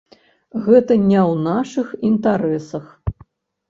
[0.67, 2.85] Гэта не ў нашых інтарэсах.